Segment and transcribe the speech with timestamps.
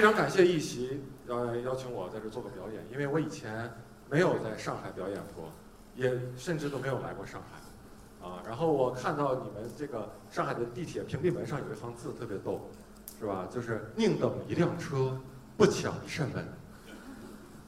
[0.00, 0.98] 非常感谢一席
[1.28, 3.70] 呃邀请我在这做个表演，因为我以前
[4.08, 5.52] 没有在上海表演过，
[5.94, 12.70] 也甚至都没有来过上海，啊，然后我看到你们这个上海的地铁屏蔽门上有一行字特别逗，
[13.18, 13.46] 是吧？
[13.52, 15.14] 就是宁等一辆车，
[15.58, 16.48] 不抢一扇门。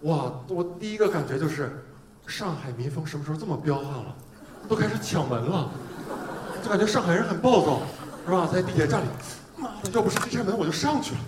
[0.04, 1.84] 哇，我第一个感觉就是，
[2.26, 4.16] 上海民风什么时候这么彪悍了？
[4.70, 5.70] 都开始抢门了，
[6.62, 7.82] 就感觉上海人很暴躁，
[8.24, 8.48] 是吧？
[8.50, 9.06] 在地铁站里，
[9.58, 11.20] 妈的，要不是这扇门我就上去了。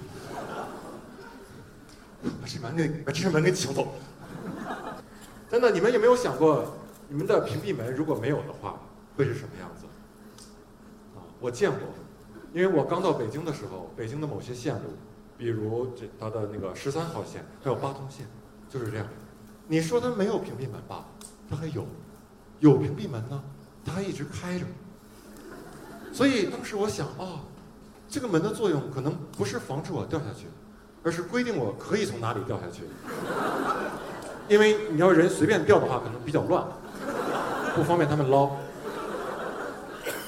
[2.45, 3.95] 把这门给把这扇门给抢走。
[5.51, 6.77] 真的，你们有没有想过，
[7.09, 8.79] 你们的屏蔽门如果没有的话，
[9.17, 9.87] 会是什么样子？
[11.17, 11.81] 啊，我见过，
[12.53, 14.91] 因为我刚到北京的时候，北京的某些线路，
[15.39, 18.27] 比如这它的那个十三号线，还有八通线，
[18.69, 19.07] 就是这样。
[19.67, 21.07] 你说它没有屏蔽门吧，
[21.49, 21.85] 它还有；
[22.61, 23.43] 有屏蔽门呢，
[23.87, 24.67] 它还一直开着。
[26.13, 27.41] 所以当时我想，哦，
[28.07, 30.47] 这个门的作用可能不是防止我掉下去，
[31.05, 32.83] 而是规定我可以从哪里掉下去。
[34.49, 36.65] 因为你要人随便掉的话，可能比较乱，
[37.77, 38.51] 不方便他们捞。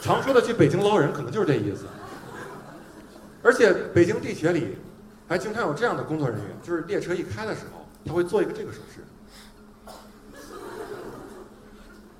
[0.00, 1.86] 常说的去北京捞人，可能就是这意思。
[3.42, 4.78] 而且北京地铁里
[5.28, 9.04] 还经常有这样的工作人员，就是列车一开的时候，他会做一个这个手势。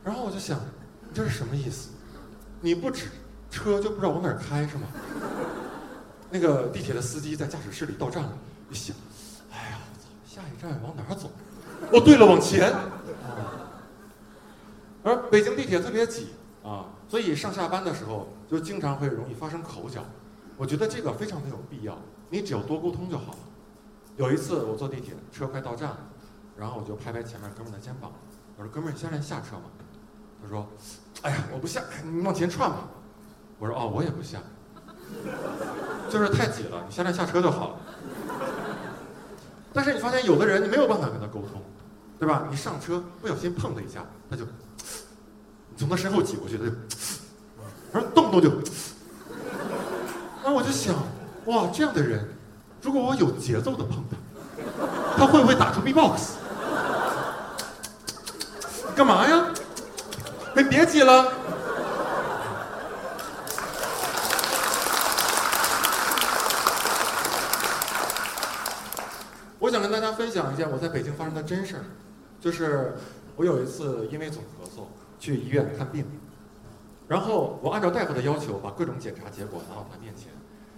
[0.04, 0.58] 然后我就想，
[1.02, 1.90] 你这是什么意思？
[2.60, 3.06] 你不指
[3.50, 4.86] 车就不知道往哪儿开是吗？
[6.30, 8.32] 那个地铁的司机在驾驶室里到站了，
[8.70, 8.96] 一想，
[9.52, 11.30] 哎呀，我操，下一站往哪儿走？
[11.92, 12.74] 哦，对了，往前。
[15.04, 16.30] 而北京地铁特别挤
[16.64, 20.04] 啊，所以上下班的时候就经常会容易发生口角。
[20.56, 21.96] 我觉得这个非常没有必要，
[22.30, 23.38] 你只要多沟通就好了。
[24.16, 25.98] 有一次我坐地铁，车快到站了，
[26.56, 28.10] 然后我就拍拍前面哥们儿的肩膀，
[28.56, 29.64] 我说：“哥们儿，你现在下车吗？”
[30.42, 30.66] 他说
[31.22, 32.88] ：“哎呀，我不下，你往前串吧。”
[33.60, 34.40] 我说：“哦，我也不下，
[36.10, 37.76] 就是太挤了，你现在下车就好了。”
[39.72, 41.60] 但是你发现有的人你没有办法跟他沟通，
[42.18, 42.44] 对吧？
[42.50, 46.70] 你上车不小心碰他一下，他就，你从他身后挤过去，他就，
[47.92, 48.70] 然后动不动就，
[50.42, 50.94] 那我就想，
[51.44, 52.26] 哇，这样的人，
[52.80, 54.16] 如果我有节奏的碰他，
[55.18, 56.36] 他会不会打出 B-box？
[58.96, 59.48] 干嘛呀？
[60.54, 61.32] 哎，别挤了。
[69.58, 69.70] 我
[70.36, 71.84] 讲一件我在北京发生的真事儿，
[72.38, 72.94] 就是
[73.36, 74.82] 我有一次因为总咳嗽
[75.18, 76.04] 去医院看病，
[77.08, 80.30] 然后我按照大夫的要求把各种检查结果拿到他面前，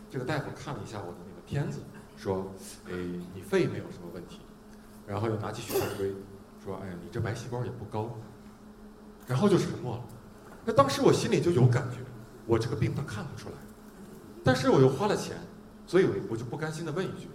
[0.09, 1.81] 这个大夫看了一下我的那个片子，
[2.17, 2.53] 说
[2.87, 2.93] ：“哎，
[3.35, 4.43] 你肺没有什么问题。”
[5.09, 6.15] 然后又拿起血常规，
[6.65, 8.17] 说：“哎呀，你这白细胞也不高。”
[9.27, 10.05] 然后就沉默了。
[10.65, 11.97] 那当时我心里就有感觉，
[12.47, 13.57] 我这个病他看不出来，
[14.45, 15.37] 但是我又花了钱，
[15.85, 17.29] 所以我我就不甘心的问一句。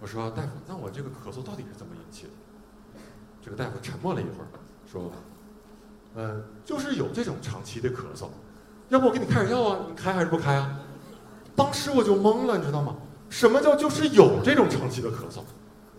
[0.00, 2.30] 我说大夫，那我这个咳嗽到底是怎么引起的？
[3.42, 4.48] 这个大夫沉默了一会儿，
[4.90, 5.12] 说
[6.16, 8.28] ：“呃，就是有这种长期的咳嗽，
[8.88, 9.78] 要不我给你开点药啊？
[9.88, 10.80] 你开还是不开啊？”
[11.54, 12.96] 当时我就懵了，你知道吗？
[13.28, 15.42] 什么叫就是有这种长期的咳嗽？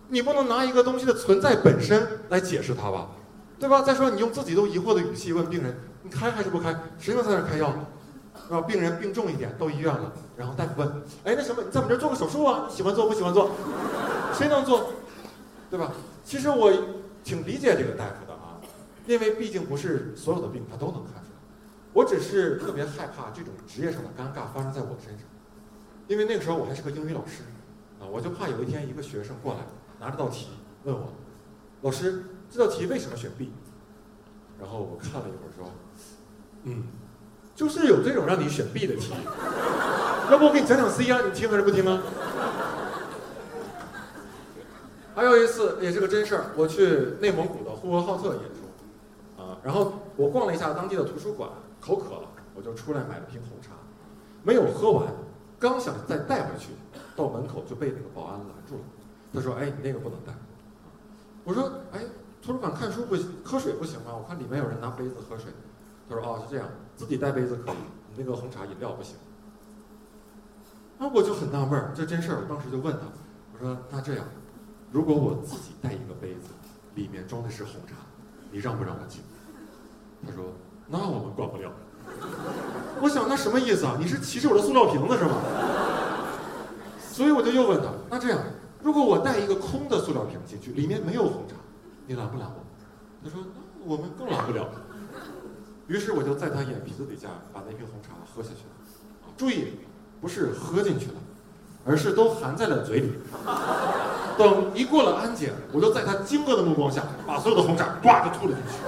[0.08, 3.08] 你不能拿一个东西的存在本身来解释它吧，
[3.58, 3.82] 对吧？
[3.82, 6.76] 再说你用自己都疑惑的语气问病人：“你开还是不开？
[6.98, 7.72] 谁能在那开药？”
[8.48, 10.88] 然后病人病重一点，到医院了，然后大夫问
[11.24, 12.66] ：“哎，那什么，你在我们这儿做个手术啊？
[12.70, 13.50] 喜欢做不喜欢做？
[14.34, 14.90] 谁能做？
[15.70, 15.92] 对吧？”
[16.24, 16.72] 其实我
[17.24, 18.60] 挺理解这个大夫的啊，
[19.06, 21.38] 因为毕竟不是所有的病他都能看出来。
[21.92, 25.26] 我只是特别害怕这种职业上的尴尬发生在我身上，
[26.08, 27.42] 因为那个时候我还是个英语老师
[28.00, 29.60] 啊，我就怕有一天一个学生过来
[30.00, 30.48] 拿着道题
[30.84, 31.12] 问我
[31.82, 33.52] ：“老师，这道题为什么选 B？”
[34.58, 35.70] 然后我看了一会儿说
[36.64, 36.84] ：“嗯。”
[37.54, 39.12] 就是有这种让你选 B 的题，
[40.30, 41.20] 要不我给你讲讲 C 啊？
[41.24, 42.02] 你听还是不听啊？
[45.14, 51.50] 还有一次也是个真事儿，我去内蒙古的呼和浩特演出，啊，然后我逛了一下当地的图书馆，
[51.80, 53.72] 口渴了，我就出来买了瓶红茶，
[54.42, 55.06] 没有喝完，
[55.58, 56.70] 刚想再带回去，
[57.14, 58.80] 到门口就被那个保安拦住了。
[59.34, 60.32] 他说：“哎，你那个不能带。”
[61.44, 62.00] 我说：“哎，
[62.42, 64.12] 图书馆看书不行，喝水不行吗？
[64.14, 65.52] 我看里面有人拿杯子喝水。”
[66.08, 67.76] 他说：“哦，是这样。”自己带杯子可以，
[68.14, 69.16] 你那个红茶饮料不行。
[70.98, 73.06] 啊，我就很纳闷儿，这真事儿，我当时就问他，
[73.52, 74.24] 我说：“那这样，
[74.92, 76.50] 如果我自己带一个杯子，
[76.94, 77.94] 里面装的是红茶，
[78.52, 79.22] 你让不让我进？”
[80.24, 80.52] 他说
[80.86, 81.72] ：“那我们管不了。”
[83.00, 83.96] 我想那什么意思啊？
[83.98, 85.40] 你是歧视我的塑料瓶子是吗？
[87.10, 88.38] 所以我就又问他，那这样，
[88.82, 91.56] 如果我带一个空的塑料瓶进去，里面没有红茶，
[92.06, 92.62] 你拦不拦我？
[93.24, 93.42] 他说
[93.80, 94.68] ：“那我们更拦不了。”
[95.92, 98.72] 于是我就在他眼皮子底下把那瓶红茶喝下去了，
[99.36, 99.74] 注意，
[100.22, 101.16] 不是喝进去了，
[101.84, 103.12] 而是都含在了嘴里。
[104.38, 108.78] 等一过了安检，我就在他惊愕的目光下，把所有的红茶呱就吐了进去。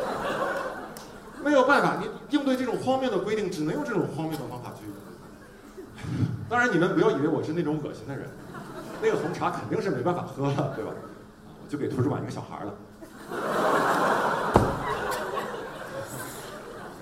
[1.44, 4.86] 没有办法，你应对这种荒谬的规定，只能用这种荒谬的方法去。
[6.48, 8.30] 当然，你们不要以为我是那种恶心的人，
[9.02, 10.90] 那个红茶肯定是没办法喝了，对吧？
[11.62, 12.72] 我就给图书馆一个小孩了。
[13.30, 13.36] 没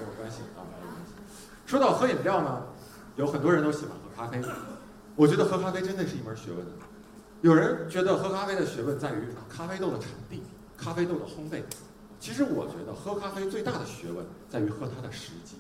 [0.05, 1.13] 有关系啊，没有关系。
[1.73, 2.63] 说到喝饮料呢，
[3.17, 4.39] 有很多人都喜欢喝咖啡，
[5.17, 6.67] 我觉得喝咖啡真的是一门学问。
[7.41, 10.43] 有人觉得喝咖啡的学问在于咖啡豆的产地、
[10.77, 11.63] 咖啡豆的烘焙。
[12.21, 15.57] 其实我觉得喝咖啡最大的学问在于喝它的时机。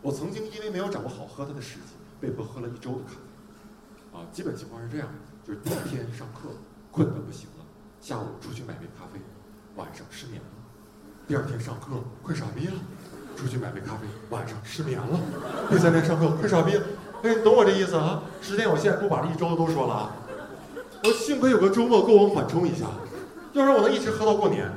[0.00, 4.18] 我曾经因为没有掌握好喝它的时机，被迫喝了一周的咖啡。
[4.18, 5.08] 啊，基本情况是这样：
[5.46, 6.48] 就是第一天上课
[6.90, 7.64] 困得不行了，
[8.00, 9.20] 下午出去买杯咖啡，
[9.76, 10.48] 晚上失眠了；
[11.28, 11.88] 第二天上课
[12.22, 12.80] 困傻逼了，
[13.36, 15.18] 出去买杯咖啡，晚上失眠了；
[15.70, 16.76] 第三天上课快傻逼。
[17.22, 18.22] 哎，你懂我这意思啊？
[18.40, 20.16] 时间有限，不把这一周的都说了啊。
[21.04, 22.86] 我幸亏有个周末够我缓冲一下，
[23.52, 24.70] 要不然我能一直喝到过年。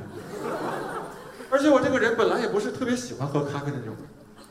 [1.50, 3.94] 而且我这个人本来也不是特别喜欢喝咖啡的那种，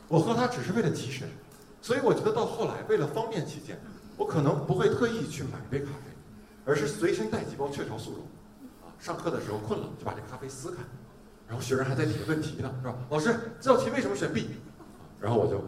[0.07, 1.27] 我喝它只是为了提神，
[1.81, 3.79] 所以我觉得到后来为了方便起见，
[4.15, 6.11] 我可能不会特意去买一杯咖啡，
[6.65, 8.21] 而是随身带几包雀巢速溶。
[8.81, 10.77] 啊，上课的时候困了就把这咖啡撕开，
[11.47, 12.95] 然后学生还在提问题呢，是吧？
[13.09, 14.49] 老师这道题为什么选 B？
[15.19, 15.61] 然后我就。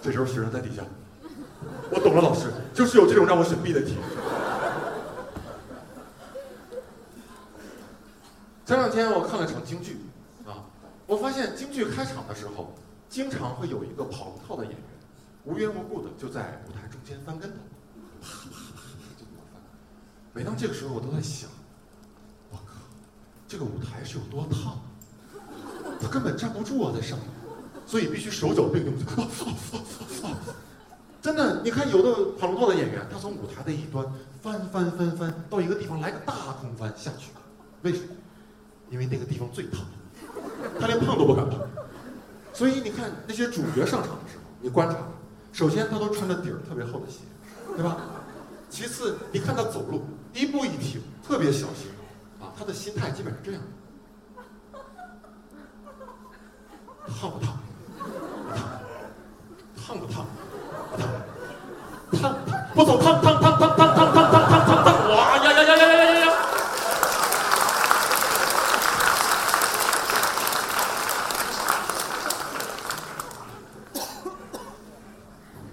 [0.00, 0.82] 这时候学生在底下，
[1.90, 3.96] 我懂了，老师就是有这种让我选 B 的题。
[8.64, 9.98] 前两天我看了场京剧，
[10.46, 10.64] 啊，
[11.06, 12.72] 我发现京剧开场的时候，
[13.08, 14.82] 经常会有一个跑龙套的演员，
[15.44, 17.56] 无缘无故的就在舞台中间翻跟头，
[18.22, 18.87] 啪啪啪。
[20.38, 21.50] 每当这个时候，我都在想，
[22.52, 22.74] 我靠，
[23.48, 24.78] 这个舞台是有多烫，
[26.00, 27.26] 他根本站不住啊，在上面。
[27.84, 28.94] 所以必须手脚并用，
[31.20, 34.06] 真的，你看有的跑龙套的演员，他从舞台的一端
[34.40, 37.32] 翻翻翻翻到一个地方来个大空翻下去，
[37.82, 38.04] 为什么？
[38.90, 39.80] 因为那个地方最烫，
[40.78, 41.58] 他连碰都不敢碰。
[42.52, 44.98] 所以你看那些主角上场的时候，你观察，
[45.52, 47.22] 首先他都穿着底儿特别厚的鞋，
[47.74, 47.96] 对吧？
[48.70, 50.02] 其次你看他走路
[50.34, 51.90] 一步一停，特别小心，
[52.40, 53.60] 啊，他的心态基本是这样，
[57.20, 57.58] 烫不烫？
[59.76, 60.26] 烫不烫？
[62.12, 62.38] 烫烫
[62.74, 65.10] 不走，烫烫不烫烫烫烫烫烫烫烫！
[65.10, 66.26] 哇呀呀呀呀呀呀呀！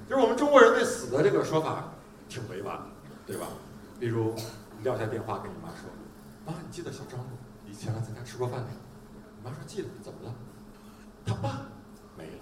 [0.10, 1.84] 就是我们中国人对死的这个说法
[2.28, 2.84] 挺委婉的，
[3.28, 3.48] 对吧？
[3.98, 4.36] 比如
[4.78, 5.90] 你撂下电话跟你妈说
[6.46, 7.20] ：“妈，你记得小张？
[7.68, 8.68] 以前来咱家吃过饭的。”
[9.44, 10.34] 我妈说：“记得。”怎么了？
[11.26, 11.62] 他爸
[12.16, 12.40] 没了。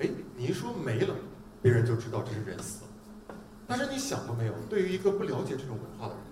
[0.00, 1.14] 哎，你一说没了，
[1.62, 3.36] 别人就知道这是人死了。
[3.68, 4.52] 但是你想过没有？
[4.68, 6.22] 对于一个不了解这种文化的人，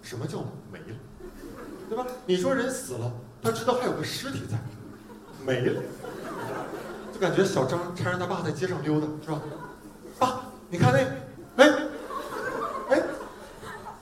[0.00, 0.38] 什么叫
[0.72, 0.96] 没了？
[1.88, 2.06] 对吧？
[2.24, 4.58] 你说人死了，他知道还有个尸体在，
[5.44, 5.82] 没了，
[7.12, 9.42] 就感觉小张搀着他爸在街上溜达，是吧？
[10.18, 11.70] 爸，你看那，哎，
[12.88, 13.02] 哎，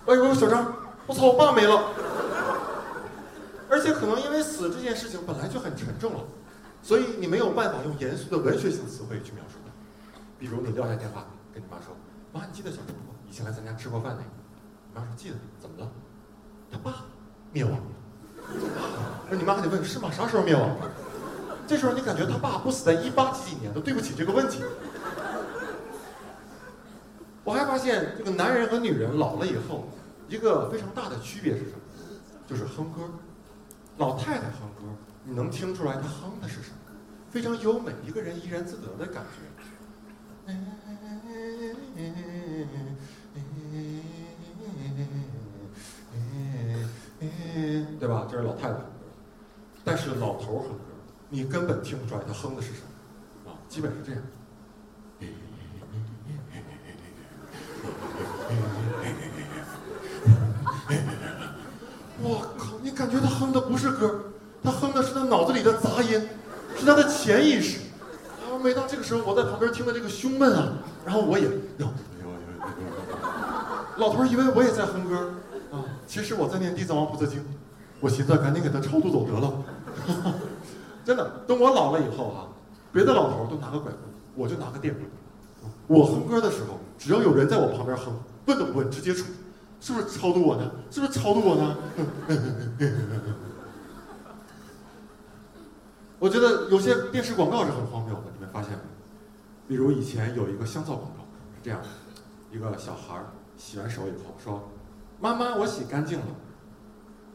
[0.06, 0.72] 哎呦，小张，
[1.08, 1.82] 我操，我爸没了。
[4.60, 6.20] 死这件事情本来就很沉重了。
[6.82, 9.72] 所以你没有办法用严肃的文学性词汇去描述它，
[10.38, 11.96] 比如你撂下电话跟你妈说
[12.32, 13.16] ：“妈，你记得小时候吗？
[13.28, 14.30] 以前来咱家吃过饭那个。”
[14.92, 15.90] 你妈说：“记得。”怎么了？
[16.70, 17.04] 他爸
[17.52, 17.82] 灭亡了。
[19.30, 20.10] 那你妈还得问：“是吗？
[20.10, 20.90] 啥时候灭亡的？”
[21.66, 24.62] 这时候你感觉他爸不死在一八几几年都对不起这个问题。
[27.44, 29.88] 我还发现这个男人和女人老了以后，
[30.28, 31.78] 一个非常大的区别是什么？
[32.48, 33.02] 就是哼歌。
[34.00, 34.82] 老太太哼歌。
[35.24, 36.76] 你能听出来她哼的是什么？
[37.30, 40.52] 非常优美，一个人怡然自得的感觉，
[48.00, 48.26] 对吧？
[48.30, 48.84] 这是老太太哼歌，
[49.84, 50.74] 但是老头哼歌，
[51.28, 52.80] 你根本听不出来他哼的是什
[53.44, 54.22] 么，啊，基本是这样。
[62.22, 64.24] 我靠，你感觉他哼的不是歌？
[64.62, 66.28] 他哼的是他脑子里的杂音，
[66.76, 67.78] 是他的潜意识。
[68.44, 70.72] 啊，每当这个时候，我在旁边听的这个胸闷啊，
[71.04, 71.50] 然后我也，
[73.96, 75.34] 老头以为我也在哼歌，
[75.72, 77.40] 啊，其实我在念《地藏王菩萨经》，
[77.98, 79.52] 我寻思赶紧给他超度走得了。
[81.04, 82.46] 真的，等我老了以后啊，
[82.92, 84.02] 别的老头都拿个拐棍，
[84.36, 85.04] 我就拿个电棍。
[85.88, 88.12] 我哼歌的时候，只要有人在我旁边哼，
[88.46, 89.26] 问都不问，直接出，
[89.80, 90.70] 是不是超度我呢？
[90.90, 91.76] 是不是超度我呢？
[96.20, 98.78] 我觉得有些电视广告是很荒谬的，你们发现没？
[99.70, 101.22] 比如以前有一个香皂广告
[101.54, 101.86] 是这样的：
[102.50, 103.22] 一个小孩
[103.56, 104.68] 洗完手以后说
[105.22, 106.26] ：“妈妈，我洗干净了。”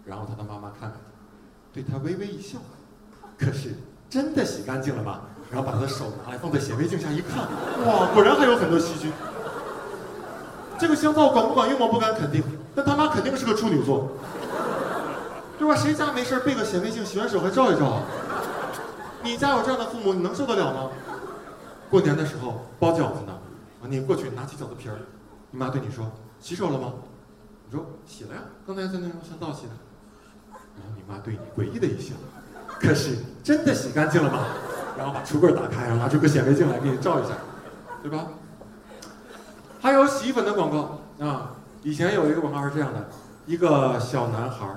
[0.04, 1.00] 然后他的妈妈看看他，
[1.72, 2.58] 对他微微一笑。
[3.38, 3.75] 可是
[4.10, 5.22] 真的洗干净了吗？
[5.50, 7.38] 然后把他的手拿来放在显微镜下一看，
[7.88, 9.10] 哇，果然还有很多细菌。
[10.77, 11.88] 这个香皂管不管用我？
[11.88, 12.44] 不敢肯定，
[12.75, 14.12] 但他妈肯定是个处女座，
[15.58, 15.74] 对吧？
[15.74, 18.01] 谁家没事备个显微镜，洗完手还照一照？
[19.24, 20.89] 你家有这样的父母，你能受得了吗？
[21.89, 23.34] 过年的时候包饺子呢，
[23.82, 24.98] 啊，你过去拿起饺子皮儿，
[25.51, 26.94] 你妈对你说：“洗手了吗？”
[27.70, 29.74] 你说：“洗了呀，刚才在那用香皂洗的。”
[30.75, 32.13] 然后你妈对你诡异的一笑
[32.80, 34.46] ：“可是真的洗干净了吗？”
[34.98, 37.36] 然后把橱柜打开，然后拿出个显微镜来给你照一下，
[38.01, 38.27] 对吧？
[39.82, 41.51] 还有洗衣粉的广告啊！
[41.84, 43.10] 以前有一个广告是这样的：
[43.46, 44.68] 一个小男孩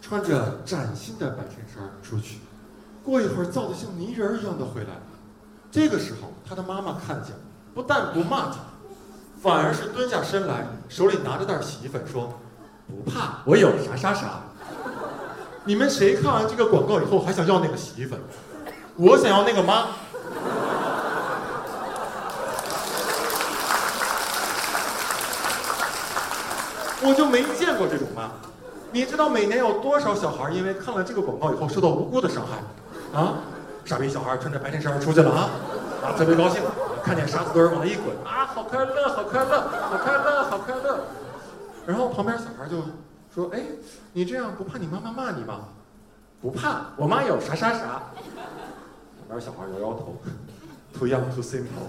[0.00, 2.38] 穿着崭新的白衬衫出去，
[3.02, 4.90] 过一会儿造的像泥人一样的回来。
[5.72, 7.34] 这个时候，他的妈妈看见，
[7.74, 8.56] 不但不骂他，
[9.42, 12.38] 反而是蹲下身来，手里拿着袋洗衣粉说
[12.86, 14.42] ：“不怕，我有啥啥啥。”
[15.64, 18.20] 你们谁看完这个广告以后还想要那个洗衣粉？
[18.96, 19.86] 我想要那个妈。
[27.04, 28.30] 我就没见过这种妈，
[28.92, 33.18] 你知道每年有多少小孩因为看了这个广告以后受到无辜的伤害？
[33.18, 33.38] 啊，
[33.84, 35.50] 傻逼小孩穿着白衬衫出去了啊，
[36.04, 36.62] 啊特别高兴，
[37.02, 41.04] 看见沙子堆往那一滚啊，好快乐，好快乐，好快乐，好快乐。
[41.86, 42.82] 然后旁边小孩就
[43.34, 43.60] 说：“哎，
[44.12, 45.68] 你这样不怕你妈妈骂你吗？”
[46.40, 48.02] 不怕，我妈有啥啥啥。
[49.18, 50.16] 旁边小孩摇摇头
[50.92, 51.88] ，too young too simple。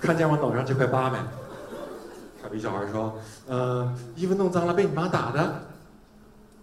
[0.00, 1.18] 看见我脑上这块疤没？
[2.42, 3.14] 傻逼小孩说
[3.48, 5.62] ：“呃，衣服弄脏了被你妈打的，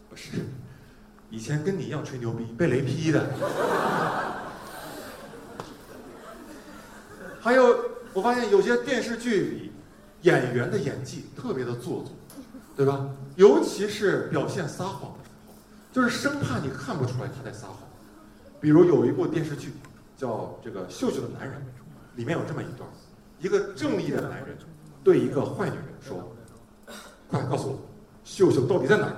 [0.09, 0.31] 不是，
[1.31, 3.25] 以前跟你一样吹牛逼被雷劈的。
[7.41, 7.75] ”还有，
[8.13, 9.71] 我发现有些电视剧里
[10.21, 12.11] 演员的演技特别的做作，
[12.75, 13.09] 对吧？
[13.35, 15.53] 尤其是表现撒谎的时候，
[15.91, 17.77] 就是生怕你看不出来他在撒谎。
[18.59, 19.73] 比如有一部电视剧
[20.15, 20.29] 叫
[20.63, 21.59] 《这个秀秀的男人》，
[22.15, 22.87] 里面有这么一段：
[23.39, 24.55] 一个正义的男人。
[25.03, 26.31] 对一个坏女人说
[27.27, 27.79] ：“快告诉我，
[28.23, 29.15] 秀秀到底在哪儿？”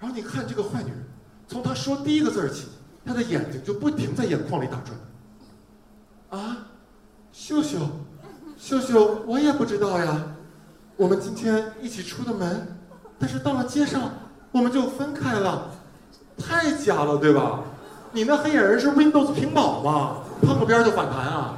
[0.00, 1.05] 然后你看这个坏女人，
[1.48, 2.66] 从他说第一个字儿起，
[3.04, 6.42] 他的眼睛就不停在眼眶里打转。
[6.42, 6.66] 啊，
[7.32, 7.78] 秀秀，
[8.58, 10.22] 秀秀，我也不知道呀。
[10.96, 12.76] 我们今天一起出的门，
[13.18, 14.10] 但是到了街上，
[14.50, 15.70] 我们就分开了。
[16.38, 17.60] 太假了，对吧？
[18.12, 20.16] 你那黑眼仁是 Windows 屏保吗？
[20.42, 21.56] 碰个边就反弹啊，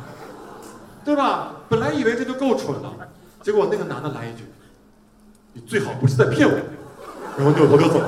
[1.05, 1.53] 对吧？
[1.69, 2.93] 本来以为这就够蠢了。
[3.43, 4.45] 结果那个男的来一句
[5.55, 6.57] ：“你最好不是在骗我。”
[7.39, 8.01] 然后扭头就走。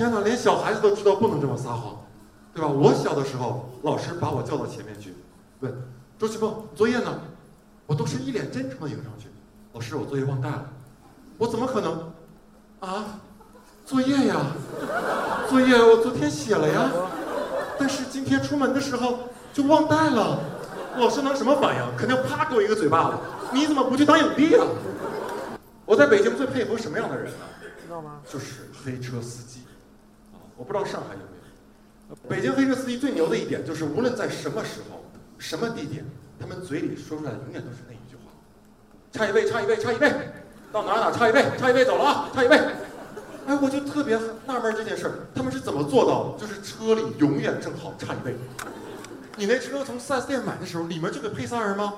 [0.00, 1.94] 天哪，连小孩子都知道不能这么撒谎，
[2.54, 2.68] 对吧？
[2.68, 5.14] 我小的时候，老师把我叫到前面去，
[5.58, 5.70] 问
[6.18, 7.20] ：“周奇峰，作业呢？”
[7.86, 9.28] 我都是一脸真诚的迎上去
[9.74, 10.66] ：“老师，我作业忘带了。”
[11.36, 12.10] 我怎么可能？
[12.80, 13.20] 啊？
[13.84, 14.46] 作业呀？
[15.50, 16.90] 作业我昨天写了呀，
[17.78, 19.18] 但是今天出门的时候
[19.52, 20.38] 就忘带了。
[20.96, 21.96] 老师能什么反应？
[21.98, 23.18] 肯定啪给我一个嘴巴子。
[23.52, 24.66] 你怎么不去当影帝啊？
[25.84, 27.44] 我在北京最佩服什么样的人呢？
[27.84, 28.22] 知道吗？
[28.26, 29.69] 就是黑车司机，啊，
[30.60, 31.24] 我不知道上海有没
[32.10, 32.28] 有。
[32.28, 35.02] 北京黑车司机最牛的一点就是，无论在什么时候、
[35.38, 36.04] 什么地点，
[36.38, 38.30] 他们嘴里说出来的永远都是那一句话：
[39.10, 40.12] 差一位，差一位，差一位，
[40.70, 42.58] 到哪哪差一位，差一位走了啊，差一位。
[43.46, 46.38] 哎，我就特别纳闷这件事儿，他们是怎么做到的？
[46.38, 48.36] 就是车里永远正好差一位。
[49.36, 51.94] 你那车从 4S 店买的时候，里面就得配仨人吗？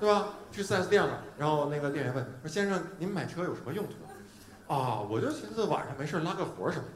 [0.00, 0.28] 对吧？
[0.50, 3.92] 去 4S 店了，然后那个店员问说：“先生，您买车有什么用途？”
[4.72, 6.90] 啊，我就寻思晚上没事拉个活什么的。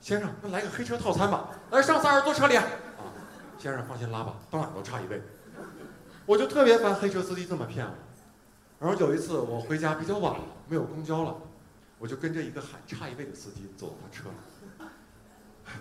[0.00, 2.56] 先生，那来个黑车套餐吧，来上仨人坐车里。
[2.56, 2.64] 啊，
[3.58, 5.22] 先生放心拉吧，到哪都差一位。
[6.26, 7.92] 我就特别烦黑车司机这么骗我。
[8.78, 11.36] 然后有一次我回家比较晚了，没有公交了，
[11.98, 14.30] 我就跟着一个喊差一位的司机走到他车。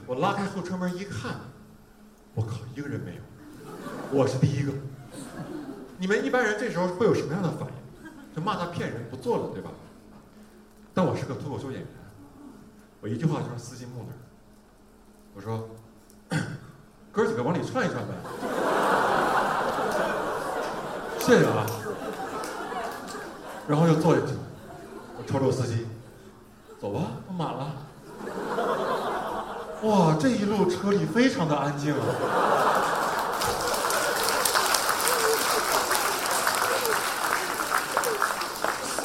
[0.05, 1.35] 我拉开后车门一看，
[2.35, 3.21] 我靠，一个人没有，
[4.11, 4.73] 我是第一个。
[5.97, 8.35] 你们一般人这时候会有什么样的反应？
[8.35, 9.71] 就骂他骗人，不做了，对吧？
[10.93, 11.87] 但我是个脱口秀演员，
[13.01, 14.13] 我一句话就是司机木那。
[15.33, 15.69] 我说
[17.13, 18.13] ：“哥几个往里串一串呗。”
[21.19, 21.65] 谢谢啊。
[23.67, 24.39] 然后又坐下去了，
[25.17, 25.87] 我瞅瞅司机，
[26.81, 27.71] 走吧，都满了。
[29.83, 31.99] 哇，这一路车里非常的安静啊。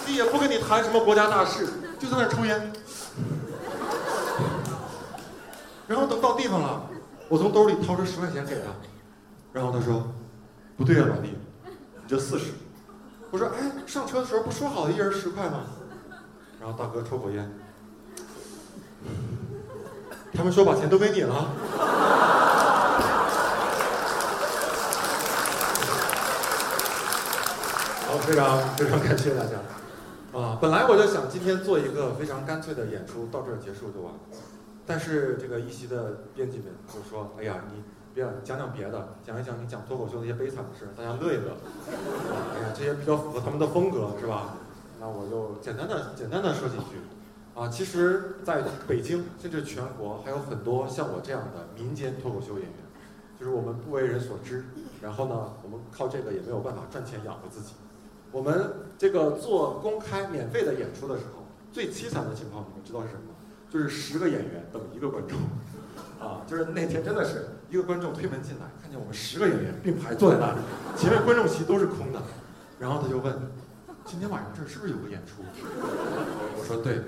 [0.09, 2.73] 也不跟你谈什么国家大事，就在那抽烟。
[5.87, 6.89] 然后等到地方了，
[7.29, 8.71] 我从兜里掏出十块钱给他，
[9.53, 10.03] 然后他说
[10.77, 11.37] ：“不对啊，老弟，
[11.67, 12.53] 你这四十。”
[13.31, 15.61] 我说：“哎，上车的时候不说好一人十块吗？”
[16.61, 17.53] 然后大哥抽口烟，
[20.33, 21.35] 他们说把钱都给你了。
[28.07, 29.59] 好，非常非常感谢大家。
[30.39, 34.19] 啊，本来我就想今天做一个非常干脆的演出，到这儿结束就完了。
[34.87, 37.83] 但是这个一席的编辑们就说：“哎呀，你
[38.15, 41.57] 别讲讲别的，讲一讲你讲脱口秀那些悲惨的事，大家乐一乐。
[42.55, 44.57] 哎呀，这些比较符合他们的风格，是吧？
[45.01, 47.01] 那我就简单的简单的说几句。
[47.55, 52.79] 啊，其实在北京甚至全国还有很多像我这样的民间脱口秀演员，
[53.39, 54.65] 就是我们不为人所知，
[55.01, 57.75] 然后呢，我们靠这个也没有办法赚钱养活自己。
[58.33, 63.34] 我们这个做公开免费的演出的时候，最凄惨的情况你们知道是什么？
[63.75, 65.37] 就是十个演员等一个观众，
[66.25, 70.61] 啊，就是那天真的是一个观众推门进来，看见我们十个演员并排坐在那里，
[70.97, 72.23] 前面观众席都是空的，
[72.79, 73.37] 然后他就问
[74.07, 75.43] ：“今天晚上这是不是有个演出？”
[76.57, 77.01] 我说：“对，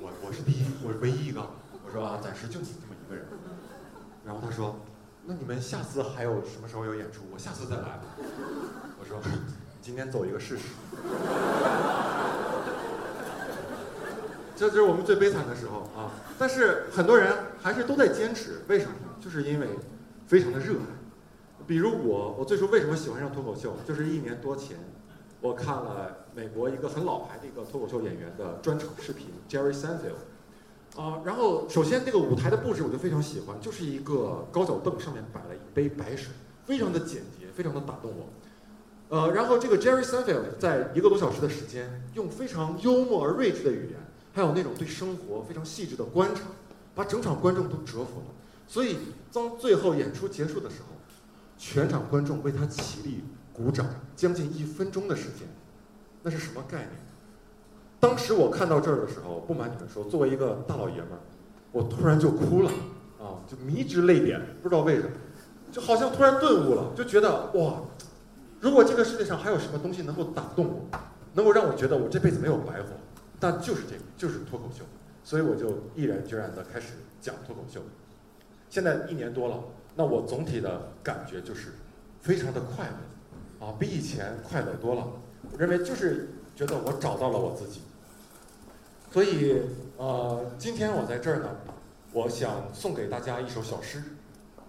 [0.00, 1.40] 我我是第一，我是唯一一个。”
[1.86, 3.24] 我说：“啊，暂时就你这么一个人。”
[4.26, 4.80] 然后他说
[5.24, 7.22] ：“那你们下次还有什么时候有演出？
[7.32, 8.00] 我下次再来。”
[8.98, 9.20] 我说
[9.80, 10.64] ：“今天走一个试试。”
[14.56, 16.10] 这就是我们最悲惨的时候啊！
[16.38, 19.08] 但是很多人还是都在坚持，为什么呢？
[19.20, 19.68] 就是因为
[20.26, 21.64] 非常的热爱。
[21.66, 23.76] 比如我，我最初为什么喜欢上脱口秀？
[23.86, 24.76] 就是一年多前，
[25.40, 31.00] 我看了美国一个很老牌的一个脱口秀演员的专场视频，Jerry Seinfeld。
[31.00, 36.32] 啊，然后首先这个舞台的布置我就非常喜欢，就是一个高脚凳上面摆了一杯白水，
[36.64, 38.28] 非常的简洁，非常的打动我。
[39.08, 44.00] 呃，然后这个 Jerry Seinfeld 在一个多小时的时间，用非常幽默而睿智的语言。
[44.34, 46.42] 还有那种对生活非常细致的观察，
[46.94, 48.26] 把整场观众都折服了。
[48.66, 48.98] 所以
[49.32, 50.88] 当最后演出结束的时候，
[51.56, 55.46] 全场观众为他起立鼓掌，将近一分钟的时间，
[56.22, 56.90] 那是什么概念？
[58.00, 61.20] 当时我看到这儿的时候，不瞒你们说，作为一个大老爷们儿，
[61.70, 62.70] 我突然就哭了
[63.20, 65.10] 啊，就迷之泪点，不知道为什么，
[65.70, 67.82] 就好像突然顿悟了，就觉得哇，
[68.60, 70.98] 如果这个世界上还有什么东西能够打动我，
[71.34, 72.88] 能够让我觉得我这辈子没有白活。
[73.40, 74.84] 那就是这个，就是脱口秀，
[75.22, 77.80] 所以我就毅然决然的开始讲脱口秀。
[78.70, 79.62] 现在一年多了，
[79.94, 81.74] 那我总体的感觉就是
[82.22, 85.06] 非常的快乐，啊，比以前快乐多了。
[85.52, 87.82] 我认为就是觉得我找到了我自己。
[89.12, 89.60] 所以，
[89.96, 91.50] 呃，今天我在这儿呢，
[92.12, 94.02] 我想送给大家一首小诗，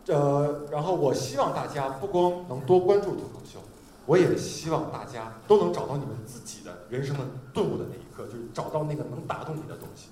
[0.08, 3.60] 呃，然后我希望大家不光能多关注脱口秀。
[4.05, 10.09] 我也希望大家都能找到你们自己的人生的顿悟的那一刻，就是找到那个能打动你的东西。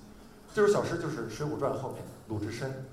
[0.52, 2.84] 这首小诗就是《水浒传》后面鲁智深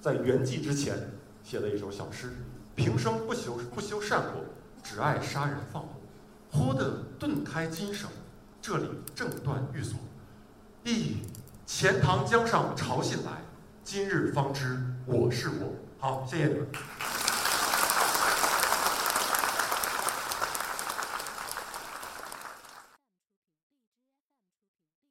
[0.00, 1.12] 在圆寂之前
[1.44, 2.32] 写的一首小诗：
[2.74, 4.42] 平生不修不修善果，
[4.82, 5.88] 只爱杀人放火。
[6.52, 8.08] 忽得顿开金省，
[8.60, 9.98] 这里正断寓所。
[10.84, 11.14] 咦，
[11.66, 13.42] 钱塘江上潮信来，
[13.84, 15.74] 今日方知我是我。
[15.98, 16.66] 好，谢谢你们。